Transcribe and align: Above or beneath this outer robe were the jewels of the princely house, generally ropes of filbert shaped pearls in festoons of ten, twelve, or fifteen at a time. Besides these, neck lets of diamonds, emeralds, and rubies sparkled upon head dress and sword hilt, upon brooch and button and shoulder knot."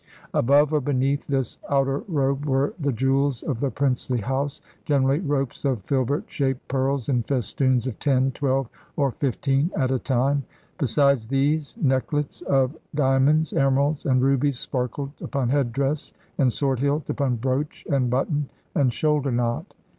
Above 0.33 0.73
or 0.73 0.81
beneath 0.81 1.27
this 1.27 1.59
outer 1.69 1.99
robe 2.07 2.47
were 2.47 2.73
the 2.79 2.91
jewels 2.91 3.43
of 3.43 3.59
the 3.59 3.69
princely 3.69 4.17
house, 4.19 4.59
generally 4.83 5.19
ropes 5.19 5.63
of 5.63 5.83
filbert 5.83 6.23
shaped 6.25 6.67
pearls 6.67 7.07
in 7.07 7.21
festoons 7.21 7.85
of 7.85 7.99
ten, 7.99 8.31
twelve, 8.31 8.67
or 8.95 9.11
fifteen 9.11 9.69
at 9.77 9.91
a 9.91 9.99
time. 9.99 10.43
Besides 10.79 11.27
these, 11.27 11.77
neck 11.77 12.11
lets 12.11 12.41
of 12.41 12.75
diamonds, 12.95 13.53
emeralds, 13.53 14.03
and 14.07 14.23
rubies 14.23 14.57
sparkled 14.57 15.11
upon 15.21 15.49
head 15.49 15.71
dress 15.71 16.13
and 16.35 16.51
sword 16.51 16.79
hilt, 16.79 17.07
upon 17.07 17.35
brooch 17.35 17.85
and 17.87 18.09
button 18.09 18.49
and 18.73 18.91
shoulder 18.91 19.31
knot." 19.31 19.75